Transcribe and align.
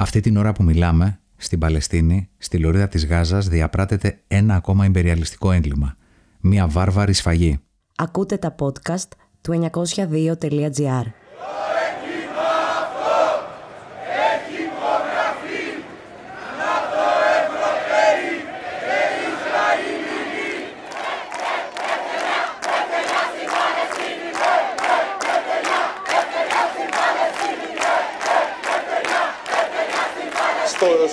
Αυτή 0.00 0.20
την 0.20 0.36
ώρα 0.36 0.52
που 0.52 0.62
μιλάμε, 0.62 1.20
στην 1.36 1.58
Παλαιστίνη, 1.58 2.28
στη 2.38 2.58
λωρίδα 2.58 2.88
της 2.88 3.06
Γάζας, 3.06 3.48
διαπράτεται 3.48 4.20
ένα 4.28 4.54
ακόμα 4.54 4.84
εμπεριαλιστικό 4.84 5.52
έγκλημα. 5.52 5.96
Μια 6.40 6.66
βάρβαρη 6.66 7.12
σφαγή. 7.12 7.58
Ακούτε 7.96 8.36
τα 8.36 8.54
podcast 8.58 9.08
του 9.40 9.70
902.gr. 9.72 11.04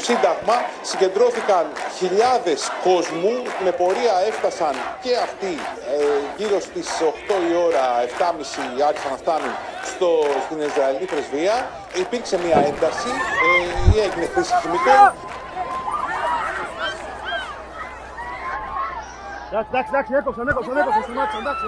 Σύνταγμα 0.07 0.57
συγκεντρώθηκαν 0.81 1.65
χιλιάδες 1.97 2.71
κόσμου, 2.83 3.33
με 3.63 3.71
πορεία 3.71 4.15
έφτασαν 4.29 4.75
και 5.03 5.11
αυτοί 5.27 5.53
ε, 5.93 5.97
γύρω 6.37 6.59
στις 6.59 6.87
8 6.99 7.51
η 7.51 7.53
ώρα, 7.67 7.85
7.30 8.79 8.87
άρχισαν 8.87 9.11
να 9.11 9.17
φτάνουν 9.23 9.53
στο, 9.91 10.09
στην 10.45 10.59
Ισραηλή 10.69 11.05
πρεσβεία. 11.11 11.55
Υπήρξε 12.03 12.35
μια 12.45 12.57
ένταση, 12.69 13.11
ε, 13.45 14.01
έγινε 14.03 14.25
χρήση 14.33 14.53
χημικών. 14.61 14.99
Εντάξει, 19.49 19.69
εντάξει, 19.71 19.89
εντάξει, 19.93 20.11
έκοψαν, 20.19 20.47
έκοψαν, 20.51 20.77
έκοψαν, 20.81 21.03
σταμάτησαν, 21.07 21.41
εντάξει, 21.43 21.63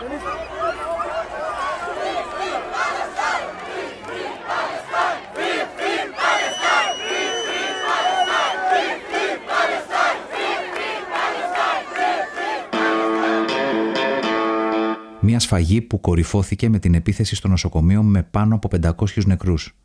Μια 15.40 15.48
σφαγή 15.48 15.82
που 15.82 16.01
κορυφώθηκε 16.01 16.70
με 16.70 16.79
την 16.79 16.93
επίθεση 16.93 17.35
στο 17.35 17.48
νοσοκομείο 17.48 18.04
με 18.04 18.23
πάνω 18.23 18.55
από 18.55 18.70
500 18.82 19.26
νεκρούς. 19.26 19.76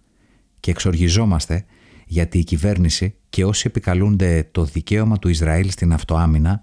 Και 0.60 0.70
εξοργιζόμαστε 0.70 1.64
γιατί 2.06 2.38
η 2.38 2.44
κυβέρνηση 2.44 3.14
και 3.28 3.44
όσοι 3.44 3.64
επικαλούνται 3.66 4.48
το 4.52 4.64
δικαίωμα 4.64 5.18
του 5.18 5.28
Ισραήλ 5.28 5.70
στην 5.70 5.92
αυτοάμυνα, 5.92 6.60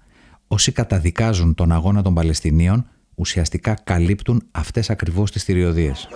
όσοι 0.47 0.71
καταδικάζουν 0.71 1.53
τον 1.55 1.71
αγώνα 1.71 2.01
των 2.01 2.13
Παλαιστινίων, 2.13 2.89
ουσιαστικά 3.15 3.73
καλύπτουν 3.83 4.43
αυτές 4.51 4.89
ακριβώς 4.89 5.31
τις 5.31 5.43
θηριωδίες. 5.43 6.07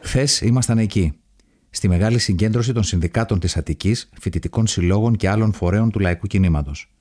Χθες 0.00 0.40
ήμασταν 0.40 0.78
εκεί 0.78 1.21
στη 1.74 1.88
μεγάλη 1.88 2.18
συγκέντρωση 2.18 2.72
των 2.72 2.82
συνδικάτων 2.82 3.38
της 3.38 3.56
Αττικής, 3.56 4.08
φοιτητικών 4.20 4.66
συλλόγων 4.66 5.16
και 5.16 5.28
άλλων 5.28 5.52
φορέων 5.52 5.90
του 5.90 5.98
λαϊκού 5.98 6.26
κινήματος. 6.26 6.92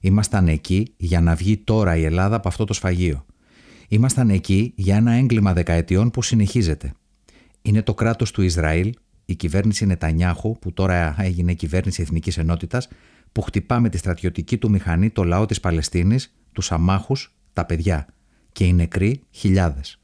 Ήμασταν 0.00 0.48
εκεί 0.48 0.92
για 0.96 1.20
να 1.20 1.34
βγει 1.34 1.56
τώρα 1.56 1.96
η 1.96 2.04
Ελλάδα 2.04 2.36
από 2.36 2.48
αυτό 2.48 2.64
το 2.64 2.72
σφαγείο. 2.72 3.26
Ήμασταν 3.88 4.30
εκεί 4.30 4.72
για 4.76 4.96
ένα 4.96 5.12
έγκλημα 5.12 5.52
δεκαετιών 5.52 6.10
που 6.10 6.22
συνεχίζεται. 6.22 6.92
Είναι 7.62 7.82
το 7.82 7.94
κράτος 7.94 8.30
του 8.30 8.42
Ισραήλ, 8.42 8.92
η 9.24 9.34
κυβέρνηση 9.34 9.86
Νετανιάχου, 9.86 10.58
που 10.58 10.72
τώρα 10.72 11.16
έγινε 11.18 11.52
κυβέρνηση 11.52 12.02
Εθνικής 12.02 12.38
Ενότητας, 12.38 12.88
που 13.32 13.42
χτυπά 13.42 13.80
με 13.80 13.88
τη 13.88 13.98
στρατιωτική 13.98 14.58
του 14.58 14.70
μηχανή 14.70 15.10
το 15.10 15.24
λαό 15.24 15.46
της 15.46 15.60
Παλαιστίνης, 15.60 16.34
τους 16.52 16.72
αμάχους, 16.72 17.34
τα 17.52 17.64
παιδιά. 17.64 18.06
Και 18.52 18.64
οι 18.64 18.72
νεκροί 18.72 19.20
χιλιάδες. 19.30 20.00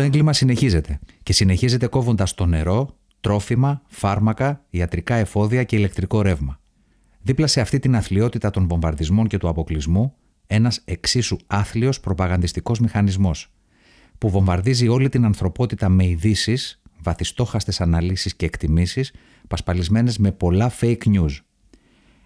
Το 0.00 0.06
έγκλημα 0.06 0.32
συνεχίζεται 0.32 0.98
και 1.22 1.32
συνεχίζεται 1.32 1.86
κόβοντας 1.86 2.34
το 2.34 2.46
νερό, 2.46 2.96
τρόφιμα, 3.20 3.82
φάρμακα, 3.86 4.64
ιατρικά 4.70 5.14
εφόδια 5.14 5.64
και 5.64 5.76
ηλεκτρικό 5.76 6.22
ρεύμα. 6.22 6.60
Δίπλα 7.22 7.46
σε 7.46 7.60
αυτή 7.60 7.78
την 7.78 7.96
αθλειότητα 7.96 8.50
των 8.50 8.68
βομβαρδισμών 8.68 9.26
και 9.26 9.38
του 9.38 9.48
αποκλεισμού, 9.48 10.14
ένας 10.46 10.80
εξίσου 10.84 11.36
άθλιος 11.46 12.00
προπαγανδιστικός 12.00 12.80
μηχανισμός, 12.80 13.52
που 14.18 14.30
βομβαρδίζει 14.30 14.88
όλη 14.88 15.08
την 15.08 15.24
ανθρωπότητα 15.24 15.88
με 15.88 16.06
ειδήσεις, 16.06 16.82
βαθιστόχαστες 17.02 17.80
αναλύσεις 17.80 18.34
και 18.34 18.46
εκτιμήσεις, 18.46 19.12
πασπαλισμένες 19.48 20.18
με 20.18 20.32
πολλά 20.32 20.72
fake 20.80 21.04
news. 21.14 21.36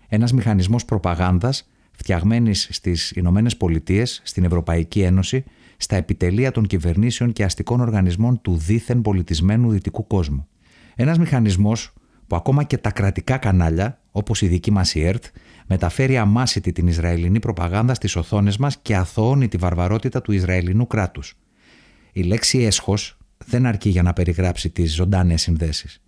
Ένας 0.09 0.33
μηχανισμός 0.33 0.85
προπαγάνδας 0.85 1.69
φτιαγμένης 1.93 2.69
στις 2.71 3.11
Ηνωμένες 3.11 3.57
Πολιτείες, 3.57 4.21
στην 4.25 4.45
Ευρωπαϊκή 4.45 5.01
Ένωση 5.01 5.45
στα 5.85 5.97
επιτελεία 5.97 6.51
των 6.51 6.67
κυβερνήσεων 6.67 7.33
και 7.33 7.45
αστικών 7.45 7.81
οργανισμών 7.81 8.41
του 8.41 8.57
δίθεν 8.57 9.01
πολιτισμένου 9.01 9.71
δυτικού 9.71 10.07
κόσμου. 10.07 10.47
Ένας 10.95 11.19
μηχανισμός 11.19 11.93
που 12.27 12.37
ακόμα 12.37 12.63
και 12.63 12.79
τα 12.79 12.91
κρατικά 12.91 13.37
κανάλια, 13.37 14.01
όπως 14.11 14.43
η 14.43 14.47
δική 14.47 14.71
μας 14.71 14.95
η 14.95 15.05
ΕΡΤ, 15.05 15.25
μεταφέρει 15.67 16.17
αμάσιτη 16.17 16.73
την 16.73 16.87
Ισραηλινή 16.87 17.39
προπαγάνδα 17.39 17.95
στις 17.95 18.17
οθόνες 18.17 18.57
μας 18.57 18.79
και 18.83 18.97
αθωώνει 18.97 19.49
τη 19.49 19.57
βαρβαρότητα 19.57 20.23
του 20.23 20.33
Ισραηλινού 20.33 20.87
κράτους. 20.87 21.35
Η 22.13 22.23
λέξη 22.23 22.59
έσχος 22.59 23.19
δεν 23.47 23.67
αρκεί 23.67 23.89
για 23.89 24.03
να 24.03 24.13
περιγράψει 24.13 24.71
τις 24.71 24.95
ζωντάνε 24.95 25.37
συνδέσεις. 25.37 26.04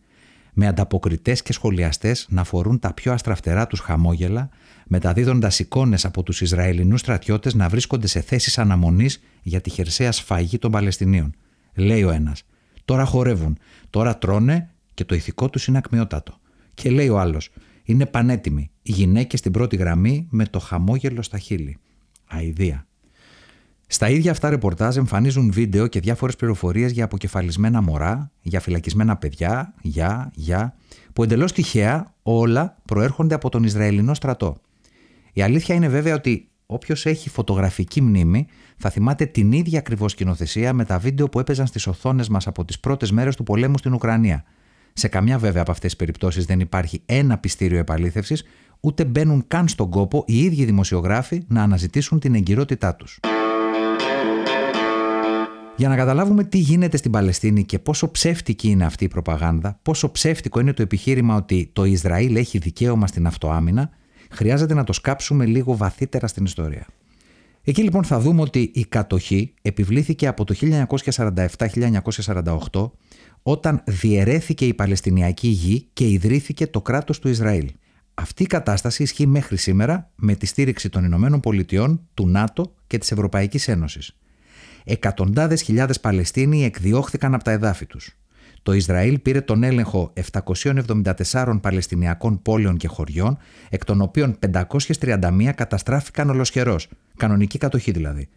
Με 0.58 0.66
ανταποκριτές 0.66 1.42
και 1.42 1.52
σχολιαστές 1.52 2.26
να 2.28 2.44
φορούν 2.44 2.78
τα 2.78 2.92
πιο 2.92 3.12
αστραφτερά 3.12 3.66
τους 3.66 3.80
χαμόγελα, 3.80 4.48
μεταδίδοντας 4.86 5.58
εικόνες 5.58 6.04
από 6.04 6.22
τους 6.22 6.40
Ισραηλινούς 6.40 7.00
στρατιώτες 7.00 7.54
να 7.54 7.68
βρίσκονται 7.68 8.06
σε 8.06 8.20
θέσεις 8.20 8.58
αναμονής 8.58 9.22
για 9.42 9.60
τη 9.60 9.70
χερσαία 9.70 10.12
σφαγή 10.12 10.58
των 10.58 10.70
Παλαιστινίων. 10.70 11.34
Λέει 11.74 12.02
ο 12.02 12.10
ένας. 12.10 12.42
Τώρα 12.84 13.04
χορεύουν, 13.04 13.58
τώρα 13.90 14.18
τρώνε 14.18 14.70
και 14.94 15.04
το 15.04 15.14
ηθικό 15.14 15.50
τους 15.50 15.66
είναι 15.66 15.78
ακμιότατο. 15.78 16.40
Και 16.74 16.90
λέει 16.90 17.08
ο 17.08 17.18
άλλος. 17.18 17.50
Είναι 17.84 18.06
πανέτοιμοι. 18.06 18.70
Οι 18.82 18.92
γυναίκες 18.92 19.38
στην 19.38 19.52
πρώτη 19.52 19.76
γραμμή 19.76 20.26
με 20.30 20.44
το 20.44 20.58
χαμόγελο 20.58 21.22
στα 21.22 21.38
χείλη. 21.38 21.78
Αιδία. 22.30 22.85
Στα 23.86 24.08
ίδια 24.08 24.30
αυτά 24.30 24.50
ρεπορτάζ 24.50 24.96
εμφανίζουν 24.96 25.52
βίντεο 25.52 25.86
και 25.86 26.00
διάφορες 26.00 26.36
πληροφορίες 26.36 26.92
για 26.92 27.04
αποκεφαλισμένα 27.04 27.82
μωρά, 27.82 28.30
για 28.42 28.60
φυλακισμένα 28.60 29.16
παιδιά, 29.16 29.74
για, 29.80 30.30
για, 30.34 30.76
που 31.12 31.22
εντελώς 31.22 31.52
τυχαία 31.52 32.14
όλα 32.22 32.76
προέρχονται 32.84 33.34
από 33.34 33.48
τον 33.48 33.64
Ισραηλινό 33.64 34.14
στρατό. 34.14 34.56
Η 35.32 35.42
αλήθεια 35.42 35.74
είναι 35.74 35.88
βέβαια 35.88 36.14
ότι 36.14 36.48
όποιος 36.66 37.06
έχει 37.06 37.28
φωτογραφική 37.28 38.00
μνήμη 38.00 38.46
θα 38.76 38.90
θυμάται 38.90 39.26
την 39.26 39.52
ίδια 39.52 39.78
ακριβώς 39.78 40.12
σκηνοθεσία 40.12 40.72
με 40.72 40.84
τα 40.84 40.98
βίντεο 40.98 41.28
που 41.28 41.40
έπαιζαν 41.40 41.66
στις 41.66 41.86
οθόνες 41.86 42.28
μας 42.28 42.46
από 42.46 42.64
τις 42.64 42.80
πρώτες 42.80 43.10
μέρες 43.10 43.36
του 43.36 43.42
πολέμου 43.42 43.78
στην 43.78 43.92
Ουκρανία. 43.92 44.44
Σε 44.92 45.08
καμιά 45.08 45.38
βέβαια 45.38 45.62
από 45.62 45.70
αυτές 45.70 45.90
τις 45.90 45.98
περιπτώσεις 45.98 46.44
δεν 46.44 46.60
υπάρχει 46.60 47.02
ένα 47.06 47.38
πιστήριο 47.38 47.78
επαλήθευσης, 47.78 48.44
ούτε 48.80 49.04
μπαίνουν 49.04 49.44
καν 49.48 49.68
στον 49.68 49.90
κόπο 49.90 50.24
οι 50.26 50.38
ίδιοι 50.38 50.64
δημοσιογράφοι 50.64 51.42
να 51.48 51.62
αναζητήσουν 51.62 52.18
την 52.18 52.34
εγκυρότητά 52.34 52.94
τους. 52.94 53.20
Για 55.78 55.88
να 55.88 55.96
καταλάβουμε 55.96 56.44
τι 56.44 56.58
γίνεται 56.58 56.96
στην 56.96 57.10
Παλαιστίνη 57.10 57.64
και 57.64 57.78
πόσο 57.78 58.10
ψεύτικη 58.10 58.68
είναι 58.68 58.84
αυτή 58.84 59.04
η 59.04 59.08
προπαγάνδα, 59.08 59.78
πόσο 59.82 60.10
ψεύτικο 60.10 60.60
είναι 60.60 60.72
το 60.72 60.82
επιχείρημα 60.82 61.36
ότι 61.36 61.70
το 61.72 61.84
Ισραήλ 61.84 62.36
έχει 62.36 62.58
δικαίωμα 62.58 63.06
στην 63.06 63.26
αυτοάμυνα, 63.26 63.90
χρειάζεται 64.30 64.74
να 64.74 64.84
το 64.84 64.92
σκάψουμε 64.92 65.46
λίγο 65.46 65.76
βαθύτερα 65.76 66.26
στην 66.26 66.44
ιστορία. 66.44 66.86
Εκεί 67.62 67.82
λοιπόν 67.82 68.04
θα 68.04 68.20
δούμε 68.20 68.40
ότι 68.40 68.70
η 68.74 68.84
κατοχή 68.84 69.54
επιβλήθηκε 69.62 70.26
από 70.26 70.44
το 70.44 70.54
1947-1948 72.72 72.90
όταν 73.42 73.82
διαιρέθηκε 73.86 74.66
η 74.66 74.74
Παλαιστινιακή 74.74 75.48
γη 75.48 75.88
και 75.92 76.08
ιδρύθηκε 76.08 76.66
το 76.66 76.82
κράτος 76.82 77.18
του 77.18 77.28
Ισραήλ. 77.28 77.70
Αυτή 78.14 78.42
η 78.42 78.46
κατάσταση 78.46 79.02
ισχύει 79.02 79.26
μέχρι 79.26 79.56
σήμερα 79.56 80.10
με 80.14 80.34
τη 80.34 80.46
στήριξη 80.46 80.88
των 80.88 81.04
Ηνωμένων 81.04 81.40
Πολιτειών, 81.40 82.08
του 82.14 82.28
ΝΑΤΟ 82.28 82.74
και 82.86 82.98
της 82.98 83.12
Ευρωπαϊκής 83.12 83.68
Ένωσης. 83.68 84.16
Εκατοντάδες 84.88 85.62
χιλιάδες 85.62 86.00
Παλαιστίνοι 86.00 86.64
εκδιώχθηκαν 86.64 87.34
από 87.34 87.44
τα 87.44 87.50
εδάφη 87.50 87.86
τους. 87.86 88.16
Το 88.62 88.72
Ισραήλ 88.72 89.18
πήρε 89.18 89.40
τον 89.40 89.62
έλεγχο 89.62 90.12
774 90.32 91.58
Παλαιστινιακών 91.62 92.42
πόλεων 92.42 92.76
και 92.76 92.88
χωριών, 92.88 93.38
εκ 93.68 93.84
των 93.84 94.00
οποίων 94.00 94.38
531 94.38 95.52
καταστράφηκαν 95.54 96.30
ολοσχερός, 96.30 96.88
κανονική 97.16 97.58
κατοχή 97.58 97.90
δηλαδή. 97.90 98.28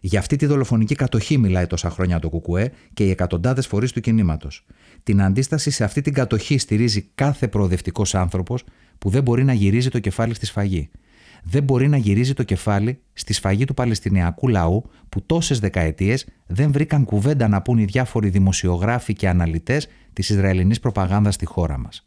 Για 0.00 0.18
αυτή 0.18 0.36
τη 0.36 0.46
δολοφονική 0.46 0.94
κατοχή 0.94 1.38
μιλάει 1.38 1.66
τόσα 1.66 1.90
χρόνια 1.90 2.18
το 2.18 2.28
Κουκουέ 2.28 2.72
και 2.94 3.04
οι 3.04 3.10
εκατοντάδες 3.10 3.66
φορείς 3.66 3.92
του 3.92 4.00
κινήματος. 4.00 4.66
Την 5.02 5.22
αντίσταση 5.22 5.70
σε 5.70 5.84
αυτή 5.84 6.00
την 6.00 6.12
κατοχή 6.12 6.58
στηρίζει 6.58 7.10
κάθε 7.14 7.48
προοδευτικός 7.48 8.14
άνθρωπος 8.14 8.64
που 8.98 9.10
δεν 9.10 9.22
μπορεί 9.22 9.44
να 9.44 9.52
γυρίζει 9.52 9.88
το 9.88 9.98
κεφάλι 9.98 10.34
στη 10.34 10.46
σφαγή 10.46 10.90
δεν 11.46 11.62
μπορεί 11.62 11.88
να 11.88 11.96
γυρίζει 11.96 12.34
το 12.34 12.42
κεφάλι 12.42 13.00
στη 13.12 13.32
σφαγή 13.32 13.64
του 13.64 13.74
Παλαιστινιακού 13.74 14.48
λαού 14.48 14.90
που 15.08 15.22
τόσες 15.22 15.58
δεκαετίες 15.58 16.26
δεν 16.46 16.72
βρήκαν 16.72 17.04
κουβέντα 17.04 17.48
να 17.48 17.62
πούν 17.62 17.78
οι 17.78 17.84
διάφοροι 17.84 18.28
δημοσιογράφοι 18.28 19.12
και 19.12 19.28
αναλυτές 19.28 19.88
της 20.12 20.28
Ισραηλινής 20.28 20.80
προπαγάνδας 20.80 21.34
στη 21.34 21.46
χώρα 21.46 21.78
μας. 21.78 22.06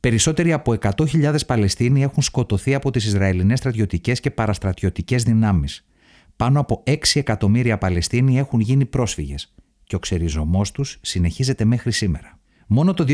Περισσότεροι 0.00 0.52
από 0.52 0.76
100.000 0.80 1.34
Παλαιστίνοι 1.46 2.02
έχουν 2.02 2.22
σκοτωθεί 2.22 2.74
από 2.74 2.90
τις 2.90 3.04
Ισραηλινές 3.04 3.58
στρατιωτικές 3.58 4.20
και 4.20 4.30
παραστρατιωτικές 4.30 5.22
δυνάμεις. 5.22 5.86
Πάνω 6.36 6.60
από 6.60 6.82
6 6.86 6.96
εκατομμύρια 7.14 7.78
Παλαιστίνοι 7.78 8.38
έχουν 8.38 8.60
γίνει 8.60 8.84
πρόσφυγες 8.84 9.54
και 9.84 9.96
ο 9.96 9.98
ξεριζωμός 9.98 10.72
τους 10.72 10.98
συνεχίζεται 11.02 11.64
μέχρι 11.64 11.92
σήμερα. 11.92 12.38
Μόνο 12.74 12.94
το 12.94 13.04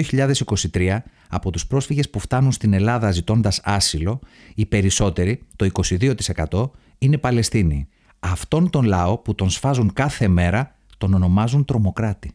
2023, 0.72 0.99
από 1.28 1.50
τους 1.50 1.66
πρόσφυγες 1.66 2.10
που 2.10 2.19
φτάνουν 2.19 2.52
στην 2.52 2.72
Ελλάδα 2.72 3.10
ζητώντας 3.10 3.60
άσυλο, 3.64 4.20
οι 4.55 4.66
περισσότεροι, 4.66 5.43
το 5.56 5.64
22%, 5.64 6.70
είναι 6.99 7.19
Παλαιστίνοι. 7.19 7.88
Αυτόν 8.19 8.70
τον 8.70 8.84
λαό 8.84 9.19
που 9.19 9.34
τον 9.34 9.50
σφάζουν 9.50 9.93
κάθε 9.93 10.28
μέρα, 10.28 10.75
τον 10.99 11.14
ονομάζουν 11.14 11.64
τρομοκράτη. 11.64 12.32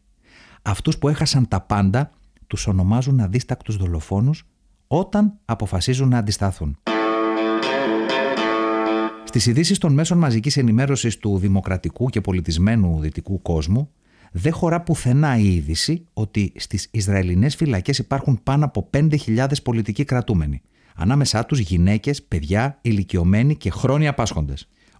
Αυτούς 0.61 0.97
που 0.97 1.07
έχασαν 1.07 1.47
τα 1.47 1.61
πάντα, 1.61 2.11
τους 2.47 2.67
ονομάζουν 2.67 3.19
αδίστακτους 3.19 3.77
δολοφόνους 3.77 4.45
όταν 4.87 5.33
αποφασίζουν 5.45 6.09
να 6.09 6.17
αντισταθούν. 6.17 6.77
Στις 9.23 9.45
ειδήσεις 9.45 9.77
των 9.77 9.93
μέσων 9.93 10.17
μαζικής 10.17 10.57
ενημέρωσης 10.57 11.17
του 11.17 11.37
δημοκρατικού 11.37 12.09
και 12.09 12.21
πολιτισμένου 12.21 12.99
δυτικού 12.99 13.41
κόσμου, 13.41 13.89
δεν 14.35 14.53
χωρά 14.53 14.81
πουθενά 14.81 15.37
η 15.37 15.55
είδηση 15.55 16.05
ότι 16.13 16.53
στις 16.55 16.87
Ισραηλινές 16.91 17.55
φυλακές 17.55 17.97
υπάρχουν 17.97 18.39
πάνω 18.43 18.65
από 18.65 18.89
5.000 18.93 19.47
πολιτικοί 19.63 20.03
κρατούμενοι. 20.03 20.61
Ανάμεσά 20.95 21.45
τους 21.45 21.59
γυναίκες, 21.59 22.23
παιδιά, 22.23 22.79
ηλικιωμένοι 22.81 23.55
και 23.55 23.69
χρόνια 23.69 24.09
απάσχοντε. 24.09 24.53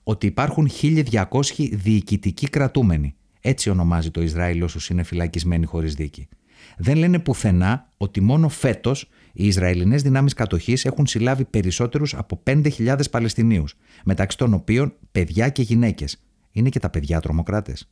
Ότι 0.03 0.25
υπάρχουν 0.25 0.69
1.200 0.81 1.25
διοικητικοί 1.71 2.49
κρατούμενοι. 2.49 3.15
Έτσι 3.41 3.69
ονομάζει 3.69 4.11
το 4.11 4.21
Ισραήλ 4.21 4.61
όσους 4.61 4.89
είναι 4.89 5.03
φυλακισμένοι 5.03 5.65
χωρίς 5.65 5.93
δίκη. 5.93 6.27
Δεν 6.77 6.97
λένε 6.97 7.19
πουθενά 7.19 7.89
ότι 7.97 8.21
μόνο 8.21 8.49
φέτος 8.49 9.09
οι 9.33 9.47
Ισραηλινές 9.47 10.01
δυνάμεις 10.01 10.33
κατοχής 10.33 10.85
έχουν 10.85 11.05
συλλάβει 11.05 11.45
περισσότερους 11.45 12.13
από 12.13 12.41
5.000 12.43 12.99
Παλαιστινίους, 13.11 13.75
μεταξύ 14.03 14.37
των 14.37 14.53
οποίων 14.53 14.93
παιδιά 15.11 15.49
και 15.49 15.61
γυναίκες. 15.61 16.23
Είναι 16.51 16.69
και 16.69 16.79
τα 16.79 16.89
παιδιά 16.89 17.19
τρομοκράτες. 17.19 17.87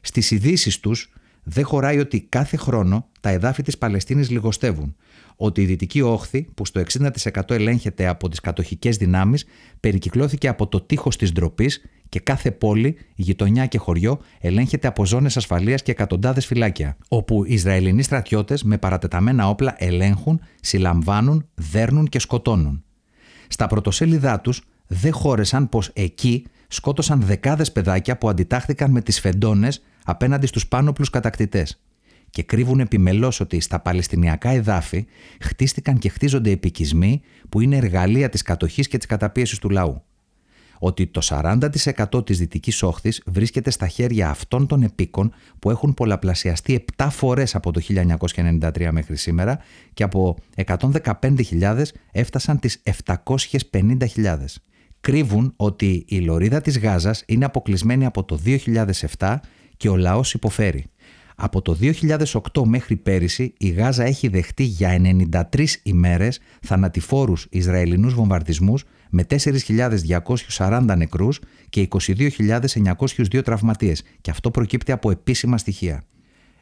Στις 0.00 0.30
ειδήσεις 0.30 0.80
τους 0.80 1.12
δεν 1.42 1.64
χωράει 1.64 1.98
ότι 1.98 2.20
κάθε 2.20 2.56
χρόνο 2.56 3.08
τα 3.20 3.30
εδάφη 3.30 3.62
της 3.62 3.78
Παλαιστίνης 3.78 4.30
λιγοστεύουν, 4.30 4.96
ότι 5.36 5.62
η 5.62 5.64
Δυτική 5.64 6.00
Όχθη, 6.00 6.42
που 6.54 6.66
στο 6.66 6.80
60% 6.80 7.50
ελέγχεται 7.50 8.06
από 8.06 8.28
τις 8.28 8.40
κατοχικές 8.40 8.96
δυνάμεις, 8.96 9.44
περικυκλώθηκε 9.80 10.48
από 10.48 10.66
το 10.66 10.80
τείχος 10.80 11.16
της 11.16 11.32
ντροπής 11.32 11.80
και 12.08 12.20
κάθε 12.20 12.50
πόλη, 12.50 12.96
γειτονιά 13.14 13.66
και 13.66 13.78
χωριό 13.78 14.20
ελέγχεται 14.40 14.88
από 14.88 15.06
ζώνες 15.06 15.36
ασφαλείας 15.36 15.82
και 15.82 15.90
εκατοντάδες 15.90 16.46
φυλάκια, 16.46 16.96
όπου 17.08 17.44
οι 17.44 17.52
Ισραηλινοί 17.52 18.02
στρατιώτες 18.02 18.62
με 18.62 18.78
παρατεταμένα 18.78 19.48
όπλα 19.48 19.74
ελέγχουν, 19.78 20.40
συλλαμβάνουν, 20.60 21.48
δέρνουν 21.54 22.06
και 22.06 22.18
σκοτώνουν. 22.18 22.84
Στα 23.48 23.66
πρωτοσέλιδά 23.66 24.40
τους 24.40 24.62
δεν 24.86 25.12
χώρεσαν 25.12 25.68
πως 25.68 25.90
εκεί 25.92 26.46
σκότωσαν 26.70 27.22
δεκάδες 27.22 27.72
παιδάκια 27.72 28.18
που 28.18 28.28
αντιτάχθηκαν 28.28 28.90
με 28.90 29.00
τις 29.00 29.20
φεντόνες 29.20 29.82
απέναντι 30.04 30.46
στους 30.46 30.66
πάνωπλους 30.66 31.10
κατακτητές. 31.10 31.80
Και 32.30 32.42
κρύβουν 32.42 32.80
επιμελώς 32.80 33.40
ότι 33.40 33.60
στα 33.60 33.80
Παλαιστινιακά 33.80 34.50
εδάφη 34.50 35.06
χτίστηκαν 35.40 35.98
και 35.98 36.08
χτίζονται 36.08 36.50
επικισμοί 36.50 37.20
που 37.48 37.60
είναι 37.60 37.76
εργαλεία 37.76 38.28
της 38.28 38.42
κατοχής 38.42 38.88
και 38.88 38.96
της 38.96 39.06
καταπίεσης 39.06 39.58
του 39.58 39.70
λαού 39.70 40.02
ότι 40.82 41.06
το 41.06 41.20
40% 41.24 42.26
της 42.26 42.38
Δυτικής 42.38 42.82
Όχθης 42.82 43.22
βρίσκεται 43.26 43.70
στα 43.70 43.88
χέρια 43.88 44.30
αυτών 44.30 44.66
των 44.66 44.82
επίκων 44.82 45.32
που 45.58 45.70
έχουν 45.70 45.94
πολλαπλασιαστεί 45.94 46.84
7 46.96 47.06
φορές 47.10 47.54
από 47.54 47.72
το 47.72 47.80
1993 47.88 48.88
μέχρι 48.90 49.16
σήμερα 49.16 49.58
και 49.94 50.02
από 50.02 50.36
115.000 50.66 51.82
έφτασαν 52.12 52.58
τις 52.58 52.82
750.000. 53.06 54.60
Κρύβουν 55.00 55.52
ότι 55.56 56.04
η 56.08 56.20
λωρίδα 56.20 56.60
της 56.60 56.78
Γάζας 56.78 57.22
είναι 57.26 57.44
αποκλεισμένη 57.44 58.04
από 58.04 58.24
το 58.24 58.40
2007 59.18 59.36
και 59.76 59.88
ο 59.88 59.96
λαός 59.96 60.34
υποφέρει. 60.34 60.84
Από 61.42 61.62
το 61.62 61.76
2008 61.80 62.62
μέχρι 62.64 62.96
πέρυσι 62.96 63.54
η 63.58 63.68
Γάζα 63.68 64.04
έχει 64.04 64.28
δεχτεί 64.28 64.62
για 64.62 65.00
93 65.52 65.64
ημέρες 65.82 66.40
θανατηφόρους 66.62 67.46
Ισραηλινούς 67.50 68.14
βομβαρδισμούς 68.14 68.84
με 69.10 69.26
4.240 70.56 70.94
νεκρούς 70.96 71.40
και 71.68 71.88
22.902 71.90 73.42
τραυματίες 73.44 74.02
και 74.20 74.30
αυτό 74.30 74.50
προκύπτει 74.50 74.92
από 74.92 75.10
επίσημα 75.10 75.58
στοιχεία. 75.58 76.04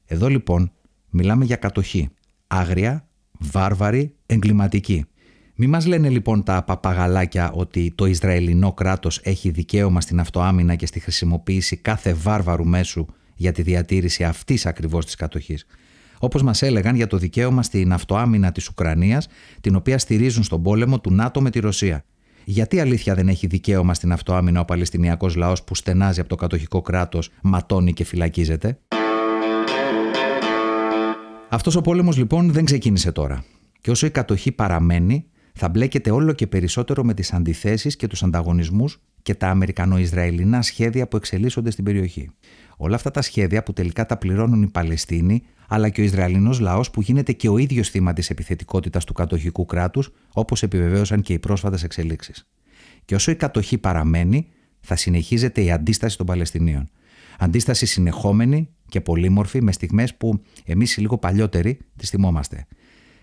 Εδώ 0.07 0.29
λοιπόν 0.29 0.73
μιλάμε 1.11 1.45
για 1.45 1.57
κατοχή. 1.57 2.09
Άγρια, 2.47 3.09
βάρβαρη, 3.39 4.15
εγκληματική. 4.27 5.05
Μη 5.61 5.67
μας 5.67 5.87
λένε 5.87 6.09
λοιπόν 6.09 6.43
τα 6.43 6.63
παπαγαλάκια 6.63 7.51
ότι 7.53 7.93
το 7.95 8.07
Ισραηλινό 8.07 8.73
κράτος 8.73 9.21
έχει 9.23 9.51
δικαίωμα 9.51 10.01
στην 10.01 10.21
αυτοάμυνα 10.21 10.75
και 10.75 10.87
στη 10.87 11.01
χρησιμοποίηση 11.01 11.77
κάθε 11.77 12.13
βάρβαρου 12.13 12.67
μέσου 12.67 13.07
για 13.35 13.53
τη 13.53 13.63
διατήρηση 13.63 14.25
αυτής 14.25 14.67
ακριβώς 14.67 15.05
της 15.05 15.15
κατοχής. 15.15 15.67
Όπως 16.19 16.43
μας 16.43 16.63
έλεγαν 16.63 16.95
για 16.95 17.07
το 17.07 17.17
δικαίωμα 17.17 17.63
στην 17.63 17.93
αυτοάμυνα 17.93 18.53
της 18.53 18.69
Ουκρανίας, 18.69 19.29
την 19.61 19.75
οποία 19.75 19.99
στηρίζουν 19.99 20.43
στον 20.43 20.63
πόλεμο 20.63 21.01
του 21.01 21.13
ΝΑΤΟ 21.13 21.41
με 21.41 21.51
τη 21.51 21.59
Ρωσία. 21.59 22.05
Γιατί 22.45 22.81
αλήθεια 22.81 23.15
δεν 23.15 23.29
έχει 23.29 23.47
δικαίωμα 23.47 23.95
στην 23.95 24.13
αυτοάμυνα 24.13 24.61
ο 24.61 24.65
Παλαιστινιακός 24.65 25.35
λαός 25.37 25.63
που 25.63 25.75
στενάζει 25.75 26.21
από 26.21 26.29
το 26.29 26.35
κατοχικό 26.35 26.81
κράτος, 26.81 27.31
ματώνει 27.43 27.93
και 27.93 28.05
φυλακίζεται; 28.05 28.79
Αυτός 31.49 31.77
ο 31.77 31.81
πόλεμος 31.81 32.17
λοιπόν 32.17 32.53
δεν 32.53 32.65
ξεκίνησε 32.65 33.13
τώρα. 33.13 33.45
Και 33.81 33.91
όσο 33.91 34.07
η 34.07 34.11
κατοχή 34.11 34.53
παραμένει, 34.53 35.27
θα 35.59 35.69
μπλέκεται 35.69 36.11
όλο 36.11 36.33
και 36.33 36.47
περισσότερο 36.47 37.05
με 37.05 37.15
τις 37.15 37.33
αντιθέσεις 37.33 37.97
και 37.97 38.07
τους 38.07 38.23
ανταγωνισμούς 38.23 39.01
και 39.23 39.35
τα 39.35 39.49
Αμερικανο-Ισραηλινά 39.49 40.63
σχέδια 40.63 41.09
που 41.09 41.17
εξελίσσονται 41.17 41.71
στην 41.71 41.85
περιοχή. 41.85 42.31
Όλα 42.77 42.95
αυτά 42.95 43.11
τα 43.11 43.23
σχέδια 43.23 43.63
που 43.63 43.73
τελικά 43.73 44.07
τα 44.07 44.17
πληρώνουν 44.17 44.63
οι 44.63 44.71
Παλαιστίνοι, 44.71 45.43
αλλά 45.69 45.89
και 45.89 46.01
ο 46.01 46.05
Ισραηλινός 46.05 46.61
λαός 46.61 46.91
που 46.91 47.01
γίνεται 47.01 47.33
και 47.33 47.49
ο 47.49 47.59
ίδιος 47.59 47.89
θύμα 47.89 48.13
της 48.13 48.31
επιθετικότητας 48.31 49.05
του 49.05 49.13
κατοχικού 49.13 49.65
κράτους, 49.65 50.11
όπως 50.33 50.63
επιβεβαίωσαν 50.63 51.23
και 51.23 51.33
οι 51.33 51.39
πρόσφατες 51.39 51.83
εξελίξεις. 51.83 52.49
Και 53.05 53.15
όσο 53.15 53.31
η 53.31 53.37
κατοχή 53.37 53.79
παραμένει, 53.79 54.47
θα 54.81 54.97
συνεχίζεται 54.97 55.63
η 55.63 55.71
αντίσταση 55.71 56.17
των 56.17 56.27
Παλαιστινίων. 56.27 56.91
Αντίσταση 57.39 57.87
συνεχόμενη 57.87 58.69
και 58.89 59.01
πολύμορφη 59.01 59.63
με 59.63 59.73
στιγμές 59.73 60.15
που 60.15 60.43
εμείς 60.65 60.97
οι 60.97 61.01
λίγο 61.01 61.19
παλιότεροι 61.19 61.79
τις 61.97 62.11
θυμόμαστε. 62.11 62.67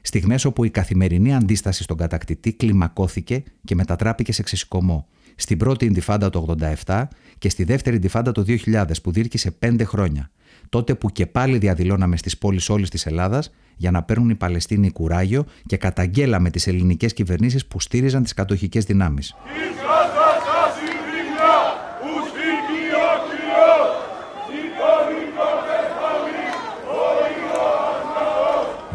Στιγμές 0.05 0.45
όπου 0.45 0.63
η 0.63 0.69
καθημερινή 0.69 1.35
αντίσταση 1.35 1.83
στον 1.83 1.97
κατακτητή 1.97 2.53
κλιμακώθηκε 2.53 3.43
και 3.63 3.75
μετατράπηκε 3.75 4.31
σε 4.31 4.43
ξεσηκωμό 4.43 5.07
στην 5.35 5.57
πρώτη 5.57 5.85
Ιντιφάντα 5.85 6.29
το 6.29 6.55
87 6.85 7.03
και 7.37 7.49
στη 7.49 7.63
δεύτερη 7.63 7.95
Ιντιφάντα 7.95 8.31
το 8.31 8.45
2000 8.47 8.85
που 9.03 9.11
διήρκησε 9.11 9.51
πέντε 9.51 9.83
χρόνια. 9.83 10.29
Τότε 10.69 10.95
που 10.95 11.11
και 11.11 11.25
πάλι 11.25 11.57
διαδηλώναμε 11.57 12.17
στις 12.17 12.37
πόλεις 12.37 12.69
όλης 12.69 12.89
της 12.89 13.05
Ελλάδας 13.05 13.51
για 13.75 13.91
να 13.91 14.03
παίρνουν 14.03 14.29
οι 14.29 14.35
Παλαιστίνοι 14.35 14.91
κουράγιο 14.91 15.45
και 15.65 15.77
καταγγέλαμε 15.77 16.49
τις 16.49 16.67
ελληνικές 16.67 17.13
κυβερνήσεις 17.13 17.65
που 17.65 17.79
στήριζαν 17.79 18.23
τις 18.23 18.33
κατοχικές 18.33 18.85
δυνάμεις. 18.85 19.35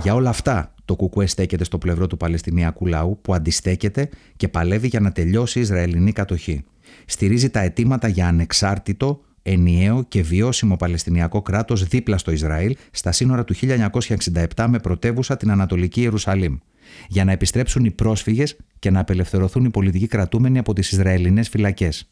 Για 0.03 0.15
όλα 0.15 0.29
αυτά, 0.29 0.75
το 0.85 0.97
Κουκουέ 0.97 1.27
στέκεται 1.27 1.65
στο 1.65 1.79
πλευρό 1.79 2.07
του 2.07 2.17
Παλαιστινιακού 2.17 2.87
λαού 2.87 3.19
που 3.23 3.35
αντιστέκεται 3.35 4.09
και 4.37 4.49
παλεύει 4.49 4.87
για 4.87 5.01
να 5.01 5.13
τελειώσει 5.13 5.59
η 5.59 5.63
Ισραηλινή 5.63 6.13
κατοχή. 6.13 6.65
Στηρίζει 7.05 7.51
τα 7.51 7.61
αιτήματα 7.61 8.09
για 8.09 8.27
ανεξάρτητο, 8.27 9.21
ενιαίο 9.43 10.05
και 10.09 10.23
βιώσιμο 10.23 10.77
Παλαιστινιακό 10.77 11.43
κράτος 11.43 11.85
δίπλα 11.85 12.19
στο 12.19 12.31
Ισραήλ 12.31 12.77
στα 12.91 13.13
σύνορα 13.13 13.45
του 13.45 13.55
1967 14.57 14.67
με 14.69 14.79
πρωτεύουσα 14.79 15.37
την 15.37 15.51
Ανατολική 15.51 16.01
Ιερουσαλήμ. 16.01 16.57
Για 17.09 17.25
να 17.25 17.33
επιστρέψουν 17.33 17.85
οι 17.85 17.91
πρόσφυγες 17.91 18.57
και 18.79 18.91
να 18.91 19.01
απελευθερωθούν 19.01 19.65
οι 19.65 19.71
πολιτικοί 19.71 20.07
κρατούμενοι 20.07 20.59
από 20.59 20.73
τις 20.73 20.93
Ισραηλινές 20.93 21.49
φυλακές. 21.49 22.11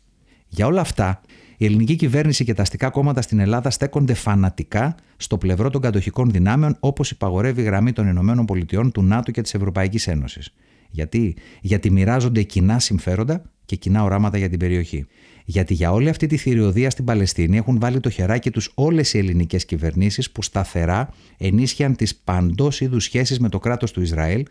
Για 0.48 0.66
όλα 0.66 0.80
αυτά, 0.80 1.20
η 1.60 1.64
ελληνική 1.64 1.96
κυβέρνηση 1.96 2.44
και 2.44 2.54
τα 2.54 2.62
αστικά 2.62 2.90
κόμματα 2.90 3.22
στην 3.22 3.38
Ελλάδα 3.38 3.70
στέκονται 3.70 4.14
φανατικά 4.14 4.94
στο 5.16 5.38
πλευρό 5.38 5.70
των 5.70 5.80
κατοχικών 5.80 6.30
δυνάμεων, 6.30 6.76
όπως 6.80 7.10
υπαγορεύει 7.10 7.60
η 7.60 7.64
γραμμή 7.64 7.92
των 7.92 8.08
ΗΠΑ, 8.08 8.90
του 8.90 9.02
ΝΑΤΟ 9.02 9.30
και 9.30 9.40
της 9.40 9.54
Ευρωπαϊκής 9.54 10.06
Ένωσης. 10.06 10.54
Γιατί; 10.90 11.36
Γιατί 11.60 11.90
μοιράζονται 11.90 12.42
κοινά 12.42 12.78
συμφέροντα 12.78 13.42
και 13.64 13.76
κοινά 13.76 14.02
οράματα 14.02 14.38
για 14.38 14.48
την 14.48 14.58
περιοχή. 14.58 15.06
Γιατί 15.44 15.74
για 15.74 15.92
όλη 15.92 16.08
αυτή 16.08 16.26
τη 16.26 16.36
θηριωδία 16.36 16.90
στην 16.90 17.04
Παλαιστίνη 17.04 17.56
έχουν 17.56 17.78
βάλει 17.78 18.00
το 18.00 18.10
χεράκι 18.10 18.50
τους 18.50 18.72
όλες 18.74 19.14
οι 19.14 19.18
ελληνικές 19.18 19.64
κυβερνήσεις 19.64 20.30
που 20.30 20.42
σταθερά 20.42 21.08
ενίσχυαν 21.38 21.96
τις 21.96 22.16
παντός 22.16 22.80
είδους 22.80 23.04
σχέσεις 23.04 23.38
με 23.38 23.48
το 23.48 23.58
κράτος 23.58 23.92
του 23.92 24.02
Ισραήλ, 24.02 24.46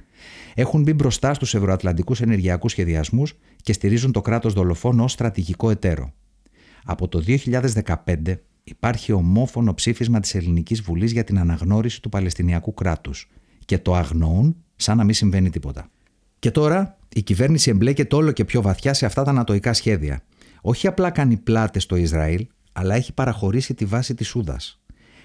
έχουν 0.53 0.81
μπει 0.81 0.93
μπροστά 0.93 1.33
στους 1.33 1.53
ευρωατλαντικούς 1.55 2.21
ενεργειακούς 2.21 2.71
σχεδιασμούς 2.71 3.33
και 3.61 3.73
στηρίζουν 3.73 4.11
το 4.11 4.21
κράτος 4.21 4.53
δολοφόνο 4.53 5.03
ως 5.03 5.11
στρατηγικό 5.11 5.69
εταίρο. 5.69 6.13
Από 6.89 7.08
το 7.08 7.24
2015 7.27 7.94
υπάρχει 8.63 9.12
ομόφωνο 9.12 9.74
ψήφισμα 9.74 10.20
της 10.20 10.36
Ελληνικής 10.36 10.82
Βουλής 10.82 11.12
για 11.12 11.24
την 11.24 11.39
αναγνώριση 11.39 12.01
του 12.01 12.10
Παλαιστινιακού 12.10 12.74
κράτους 12.74 13.29
και 13.65 13.77
το 13.77 13.96
αγνοούν 13.96 14.56
σαν 14.75 14.98
να 14.98 15.03
μην 15.03 15.13
συμβαίνει 15.13 15.50
τίποτα. 15.50 15.89
Και 16.39 16.51
τώρα 16.51 16.98
η 17.10 17.22
κυβέρνηση 17.22 17.70
εμπλέκεται 17.70 18.15
όλο 18.15 18.32
και 18.32 18.46
πιο 18.46 18.62
βαθιά 18.62 18.94
σε 18.94 19.06
αυτά 19.06 19.24
τα 19.24 19.29
ανατοϊκά 19.29 19.74
σχέδια. 19.74 20.24
Όχι 20.62 20.88
απλά 20.88 21.10
κάνει 21.10 21.38
πλάτες 21.38 21.84
στο 21.84 21.96
Ισραήλ, 21.96 22.48
αλλά 22.72 22.96
έχει 22.96 23.13
παραχωρήσει 23.13 23.74
τη 23.74 23.86
βάση 23.86 24.15
της 24.15 24.27
Σούδας. 24.27 24.82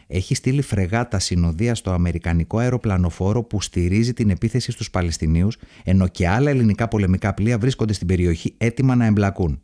Έχει 0.07 0.35
στείλει 0.35 0.63
φρεγάτα 0.63 1.19
συνοδεία 1.19 1.75
στο 1.75 1.91
Αμερικανικό 1.91 2.59
αεροπλανοφόρο 2.59 3.43
που 3.43 3.61
στηρίζει 3.61 4.13
την 4.13 4.31
επίθεση 4.31 4.73
στους 4.73 4.91
Παλαιστινίους, 4.91 5.57
ενώ 5.85 6.09
και 6.09 6.29
άλλα 6.29 6.51
ελληνικά 6.51 6.89
πολεμικά 6.89 7.35
πλοία 7.35 7.59
βρίσκονται 7.59 7.93
στην 7.93 8.07
περιοχή 8.07 8.55
έτοιμα 8.59 8.95
να 8.95 9.05
εμπλακούν. 9.05 9.63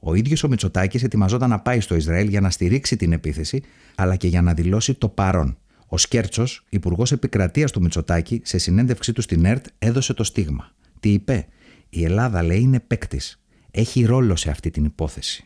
Ο 0.00 0.14
ίδιος 0.14 0.42
ο 0.42 0.48
Μητσοτάκης 0.48 1.02
ετοιμαζόταν 1.02 1.50
να 1.50 1.60
πάει 1.60 1.80
στο 1.80 1.94
Ισραήλ 1.94 2.28
για 2.28 2.40
να 2.40 2.50
στηρίξει 2.50 2.96
την 2.96 3.12
επίθεση, 3.12 3.62
αλλά 3.94 4.16
και 4.16 4.28
για 4.28 4.42
να 4.42 4.54
δηλώσει 4.54 4.94
το 4.94 5.08
παρόν. 5.08 5.58
Ο 5.86 5.98
Σκέρτσος, 5.98 6.64
υπουργός 6.68 7.12
επικρατείας 7.12 7.70
του 7.70 7.80
Μητσοτάκη, 7.80 8.40
σε 8.44 8.58
συνέντευξή 8.58 9.12
του 9.12 9.22
στην 9.22 9.44
ΕΡΤ 9.44 9.66
έδωσε 9.78 10.14
το 10.14 10.24
στίγμα. 10.24 10.70
Τι 11.00 11.12
είπε, 11.12 11.46
Η 11.88 12.04
Ελλάδα 12.04 12.42
λέει 12.42 12.60
είναι 12.60 12.80
παίκτης. 12.80 13.42
Έχει 13.70 14.04
ρόλο 14.04 14.36
σε 14.36 14.50
αυτή 14.50 14.70
την 14.70 14.84
υπόθεση. 14.84 15.44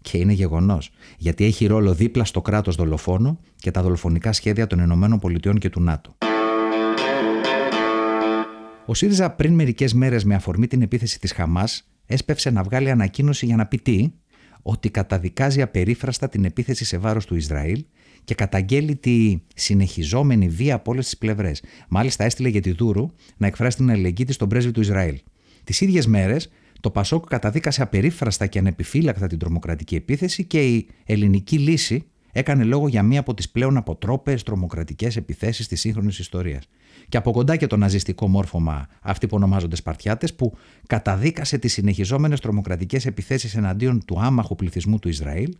Και 0.00 0.18
είναι 0.18 0.32
γεγονός, 0.32 0.90
γιατί 1.18 1.44
έχει 1.44 1.66
ρόλο 1.66 1.94
δίπλα 1.94 2.24
στο 2.24 2.40
κράτος 2.40 2.76
δολοφόνο 2.76 3.40
και 3.56 3.70
τα 3.70 3.82
δολοφονικά 3.82 4.32
σχέδια 4.32 4.66
των 4.66 4.78
ΗΠΑ 4.78 5.58
και 5.58 5.70
του 5.70 5.80
ΝΑΤΟ. 5.80 6.16
Ο 8.86 8.94
ΣΥΡΙΖΑ 8.94 9.30
πριν 9.30 9.54
μερικές 9.54 9.94
μέρες 9.94 10.24
με 10.24 10.34
αφορμή 10.34 10.66
την 10.66 10.82
επίθεση 10.82 11.20
της 11.20 11.32
Χαμάς 11.32 11.91
έσπευσε 12.06 12.50
να 12.50 12.62
βγάλει 12.62 12.90
ανακοίνωση 12.90 13.46
για 13.46 13.56
να 13.56 13.66
πει 13.66 13.78
τι, 13.78 14.10
ότι 14.62 14.90
καταδικάζει 14.90 15.62
απερίφραστα 15.62 16.28
την 16.28 16.44
επίθεση 16.44 16.84
σε 16.84 16.98
βάρος 16.98 17.26
του 17.26 17.34
Ισραήλ 17.34 17.84
και 18.24 18.34
καταγγέλει 18.34 18.96
τη 18.96 19.42
συνεχιζόμενη 19.54 20.48
βία 20.48 20.74
από 20.74 20.90
όλες 20.90 21.04
τις 21.04 21.18
πλευρές. 21.18 21.62
Μάλιστα, 21.88 22.24
έστειλε 22.24 22.48
για 22.48 22.60
τη 22.60 22.72
Δούρου 22.72 23.10
να 23.36 23.46
εκφράσει 23.46 23.76
την 23.76 23.90
αλληλεγγύη 23.90 24.24
της 24.24 24.34
στον 24.34 24.48
πρέσβη 24.48 24.70
του 24.70 24.80
Ισραήλ. 24.80 25.20
Τις 25.64 25.80
ίδιες 25.80 26.06
μέρες, 26.06 26.50
το 26.80 26.90
Πασόκ 26.90 27.26
καταδίκασε 27.28 27.82
απερίφραστα 27.82 28.46
και 28.46 28.58
ανεπιφύλακτα 28.58 29.26
την 29.26 29.38
τρομοκρατική 29.38 29.94
επίθεση 29.94 30.44
και 30.44 30.66
η 30.66 30.88
ελληνική 31.04 31.58
λύση 31.58 32.04
έκανε 32.32 32.64
λόγο 32.64 32.88
για 32.88 33.02
μία 33.02 33.20
από 33.20 33.34
τις 33.34 33.50
πλέον 33.50 33.76
αποτρόπες 33.76 34.42
τρομοκρατικές 34.42 35.16
επιθέσεις 35.16 35.68
της 35.68 35.80
σύγχρονης 35.80 36.18
ιστορίας. 36.18 36.68
Και 37.08 37.16
από 37.16 37.30
κοντά 37.30 37.56
και 37.56 37.66
το 37.66 37.76
ναζιστικό 37.76 38.28
μόρφωμα, 38.28 38.86
αυτοί 39.00 39.26
που 39.26 39.36
ονομάζονται 39.36 39.76
Σπαρτιάτες, 39.76 40.34
που 40.34 40.56
καταδίκασε 40.86 41.58
τις 41.58 41.72
συνεχιζόμενες 41.72 42.40
τρομοκρατικές 42.40 43.06
επιθέσεις 43.06 43.56
εναντίον 43.56 44.04
του 44.04 44.20
άμαχου 44.20 44.54
πληθυσμού 44.54 44.98
του 44.98 45.08
Ισραήλ 45.08 45.56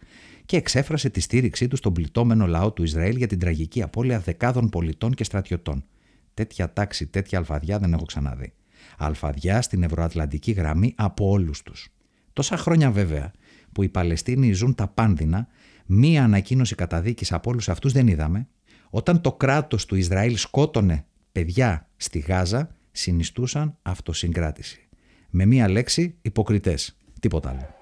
και 0.47 0.57
εξέφρασε 0.57 1.11
τη 1.11 1.21
στήριξή 1.21 1.69
του 1.69 1.77
στον 1.77 1.93
πληττόμενο 1.93 2.47
λαό 2.47 2.73
του 2.73 2.83
Ισραήλ 2.83 3.17
για 3.17 3.27
την 3.27 3.39
τραγική 3.39 3.83
απώλεια 3.83 4.19
δεκάδων 4.19 4.69
πολιτών 4.69 5.15
και 5.15 5.25
στρατιωτών. 5.25 5.85
Τέτοια 6.35 6.73
τάξη, 6.73 7.07
τέτοια 7.07 7.39
αλφαδιά 7.39 7.79
δεν 7.79 7.93
έχω 7.93 8.05
ξαναδεί. 8.05 8.53
Αλφαδιά 8.99 9.63
στην 9.63 9.83
ευρωατλαντική 9.83 10.53
γραμμή 10.53 10.95
από 10.97 11.29
όλους 11.29 11.63
τους. 11.63 11.89
Τόσα 12.33 12.57
χρόνια 12.57 12.91
βέβαια 12.91 13.33
που 13.73 13.83
οι 13.83 13.89
Παλαιστίνοι 13.89 14.53
ζουν 14.53 14.75
τα 14.75 14.89
πάνδυνα, 14.89 15.49
μία 15.87 16.25
ανακοίνωση 16.25 16.75
καταδίκης 16.75 17.33
από 17.33 17.51
όλους 17.51 17.69
αυτούς 17.69 17.93
δεν 17.93 18.07
είδαμε. 18.07 18.49
Όταν 18.91 19.21
το 19.21 19.33
κράτος 19.33 19.87
του 19.87 19.95
Ισραήλ 19.95 20.37
σκότωνε 20.37 21.05
παιδιά 21.33 21.89
στη 21.97 22.19
Γάζα, 22.19 22.75
συνιστούσαν 22.93 23.77
αυτοσυγκράτηση. 23.83 24.89
Με 25.31 25.47
μία 25.47 25.69
λέξη, 25.69 26.15
υποκριτές. 26.23 26.97
Τίποτα 27.21 27.49
άλλο. 27.49 27.82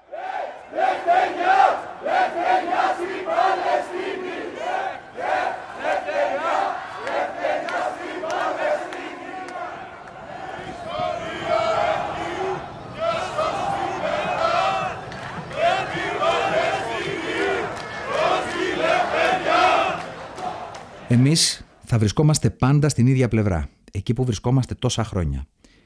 Εμείς 21.31 21.65
θα 21.85 21.97
βρισκόμαστε 21.97 22.49
πάντα 22.49 22.89
στην 22.89 23.07
ίδια 23.07 23.27
πλευρά, 23.27 23.69
εκεί 23.91 24.13
που 24.13 24.25
βρισκόμαστε 24.25 24.75
τόσα 24.75 25.03
χρόνια. 25.03 25.45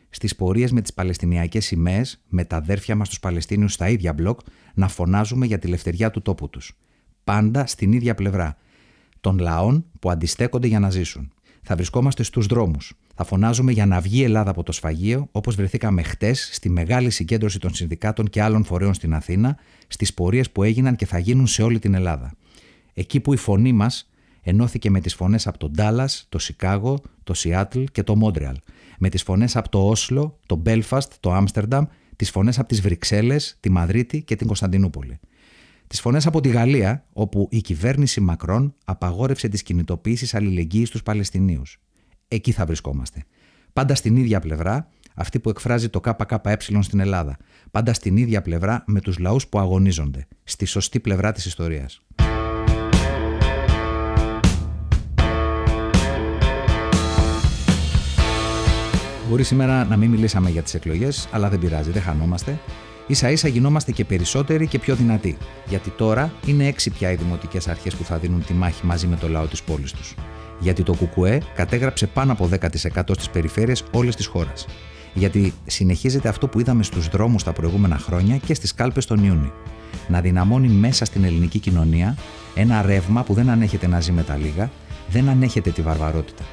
Στις 0.09 0.35
πορείες 0.35 0.71
με 0.71 0.81
τις 0.81 0.93
Παλαιστινιακές 0.93 1.65
σημαίες, 1.65 2.23
με 2.27 2.45
τα 2.45 2.55
αδέρφια 2.55 2.95
μας 2.95 3.09
τους 3.09 3.19
Παλαιστίνιους 3.19 3.73
στα 3.73 3.89
ίδια 3.89 4.13
μπλοκ, 4.13 4.39
να 4.73 4.87
φωνάζουμε 4.87 5.45
για 5.45 5.59
τη 5.59 5.67
λευτεριά 5.67 6.11
του 6.11 6.21
τόπου 6.21 6.49
τους. 6.49 6.77
Πάντα 7.23 7.65
στην 7.65 7.91
ίδια 7.91 8.15
πλευρά. 8.15 8.57
Των 9.21 9.37
λαών 9.37 9.85
που 9.99 10.09
αντιστέκονται 10.09 10.67
για 10.67 10.79
να 10.79 10.89
ζήσουν. 10.89 11.31
Θα 11.61 11.75
βρισκόμαστε 11.75 12.23
στους 12.23 12.45
δρόμους. 12.45 12.93
Θα 13.15 13.23
φωνάζουμε 13.23 13.71
για 13.71 13.85
να 13.85 13.99
βγει 13.99 14.19
η 14.19 14.23
Ελλάδα 14.23 14.49
από 14.49 14.63
το 14.63 14.71
σφαγείο, 14.71 15.27
όπως 15.31 15.55
βρεθήκαμε 15.55 16.01
χτες 16.01 16.49
στη 16.53 16.69
μεγάλη 16.69 17.09
συγκέντρωση 17.09 17.59
των 17.59 17.73
συνδικάτων 17.73 18.29
και 18.29 18.41
άλλων 18.41 18.63
φορέων 18.63 18.93
στην 18.93 19.13
Αθήνα, 19.13 19.57
στις 19.87 20.13
πορείες 20.13 20.51
που 20.51 20.63
έγιναν 20.63 20.95
και 20.95 21.05
θα 21.05 21.17
γίνουν 21.17 21.47
σε 21.47 21.63
όλη 21.63 21.79
την 21.79 21.93
Ελλάδα. 21.93 22.33
Εκεί 22.93 23.19
που 23.19 23.33
η 23.33 23.37
φωνή 23.37 23.73
μας 23.73 24.09
ενώθηκε 24.47 24.89
με 24.89 24.99
τις 24.99 25.15
φωνές 25.15 25.47
από 25.47 25.57
το 25.57 25.69
Ντάλλας, 25.69 26.25
το 26.29 26.39
Σικάγο, 26.39 27.01
το 27.23 27.33
Σιάτλ 27.33 27.83
και 27.83 28.03
το 28.03 28.15
Μόντρεαλ, 28.15 28.55
με 28.99 29.09
τις 29.09 29.23
φωνές 29.23 29.55
από 29.55 29.69
το 29.69 29.89
Όσλο, 29.89 30.39
το 30.45 30.55
Μπέλφαστ, 30.55 31.13
το 31.19 31.33
Άμστερνταμ, 31.33 31.85
τις 32.15 32.29
φωνές 32.29 32.59
από 32.59 32.67
τις 32.67 32.81
Βρυξέλλες, 32.81 33.57
τη 33.59 33.69
Μαδρίτη 33.69 34.23
και 34.23 34.35
την 34.35 34.47
Κωνσταντινούπολη. 34.47 35.19
Τις 35.87 36.01
φωνές 36.01 36.25
από 36.25 36.41
τη 36.41 36.49
Γαλλία, 36.49 37.05
όπου 37.13 37.47
η 37.51 37.61
κυβέρνηση 37.61 38.21
Μακρόν 38.21 38.75
απαγόρευσε 38.85 39.47
τις 39.47 39.63
κινητοποιήσεις 39.63 40.33
αλληλεγγύης 40.33 40.87
στους 40.87 41.03
Παλαιστινίους. 41.03 41.79
Εκεί 42.27 42.51
θα 42.51 42.65
βρισκόμαστε. 42.65 43.23
Πάντα 43.73 43.95
στην 43.95 44.15
ίδια 44.15 44.39
πλευρά, 44.39 44.89
αυτή 45.15 45.39
που 45.39 45.49
εκφράζει 45.49 45.89
το 45.89 45.99
ΚΚΕ 45.99 46.57
στην 46.79 46.99
Ελλάδα. 46.99 47.37
Πάντα 47.71 47.93
στην 47.93 48.17
ίδια 48.17 48.41
πλευρά 48.41 48.83
με 48.87 49.01
τους 49.01 49.17
λαούς 49.17 49.47
που 49.47 49.59
αγωνίζονται. 49.59 50.27
Στη 50.43 50.65
σωστή 50.65 50.99
πλευρά 50.99 51.31
της 51.31 51.45
ιστορίας. 51.45 52.01
Μπορεί 59.29 59.43
σήμερα 59.43 59.85
να 59.85 59.97
μην 59.97 60.09
μιλήσαμε 60.09 60.49
για 60.49 60.61
τις 60.61 60.73
εκλογές, 60.73 61.27
αλλά 61.31 61.49
δεν 61.49 61.59
πειράζει, 61.59 61.91
δεν 61.91 62.01
χανόμαστε. 62.01 62.59
σα 63.09 63.31
ίσα 63.31 63.47
γινόμαστε 63.47 63.91
και 63.91 64.05
περισσότεροι 64.05 64.67
και 64.67 64.79
πιο 64.79 64.95
δυνατοί. 64.95 65.37
Γιατί 65.65 65.89
τώρα 65.89 66.33
είναι 66.45 66.67
έξι 66.67 66.89
πια 66.89 67.11
οι 67.11 67.15
δημοτικές 67.15 67.67
αρχές 67.67 67.95
που 67.95 68.03
θα 68.03 68.17
δίνουν 68.17 68.45
τη 68.45 68.53
μάχη 68.53 68.85
μαζί 68.85 69.07
με 69.07 69.15
το 69.15 69.29
λαό 69.29 69.45
της 69.45 69.63
πόλης 69.63 69.91
τους. 69.91 70.15
Γιατί 70.59 70.83
το 70.83 70.93
ΚΚΕ 70.93 71.41
κατέγραψε 71.55 72.07
πάνω 72.07 72.31
από 72.31 72.45
10% 72.45 73.13
στις 73.13 73.29
περιφέρειες 73.29 73.83
όλης 73.91 74.15
της 74.15 74.25
χώρας. 74.25 74.65
Γιατί 75.13 75.53
συνεχίζεται 75.65 76.29
αυτό 76.29 76.47
που 76.47 76.59
είδαμε 76.59 76.83
στους 76.83 77.07
δρόμους 77.07 77.43
τα 77.43 77.53
προηγούμενα 77.53 77.97
χρόνια 77.97 78.37
και 78.37 78.53
στις 78.53 78.73
κάλπες 78.73 79.05
τον 79.05 79.23
Ιούνιο. 79.23 79.53
Να 80.07 80.21
δυναμώνει 80.21 80.67
μέσα 80.67 81.05
στην 81.05 81.23
ελληνική 81.23 81.59
κοινωνία 81.59 82.17
ένα 82.55 82.81
ρεύμα 82.81 83.23
που 83.23 83.33
δεν 83.33 83.49
ανέχεται 83.49 83.87
να 83.87 83.99
ζει 83.99 84.11
με 84.11 84.23
τα 84.23 84.35
λίγα, 84.35 84.71
δεν 85.09 85.29
ανέχεται 85.29 85.69
τη 85.69 85.81
βαρβαρότητα 85.81 86.43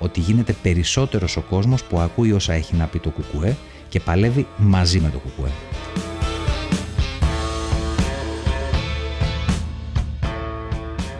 ότι 0.00 0.20
γίνεται 0.20 0.52
περισσότερος 0.62 1.36
ο 1.36 1.40
κόσμος 1.40 1.84
που 1.84 2.00
ακούει 2.00 2.32
όσα 2.32 2.52
έχει 2.52 2.76
να 2.76 2.86
πει 2.86 2.98
το 2.98 3.10
κουκουέ 3.10 3.56
και 3.88 4.00
παλεύει 4.00 4.46
μαζί 4.56 5.00
με 5.00 5.10
το 5.10 5.18
κουκουέ. 5.18 5.50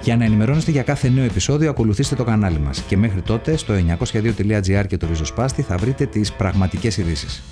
Για 0.03 0.17
να 0.17 0.25
ενημερώνεστε 0.25 0.71
για 0.71 0.83
κάθε 0.83 1.09
νέο 1.09 1.25
επεισόδιο, 1.25 1.71
ακολουθήστε 1.71 2.15
το 2.15 2.25
κανάλι 2.25 2.59
μας 2.59 2.81
και 2.81 2.97
μέχρι 2.97 3.23
τότε 3.23 3.57
στο 3.57 3.75
902.gr 4.13 4.85
και 4.89 4.97
το 4.97 5.07
ριζοσπάστη 5.07 5.63
θα 5.63 5.77
βρείτε 5.77 6.07
τις 6.07 6.33
πραγματικές 6.33 6.97
ειδήσεις. 6.97 7.43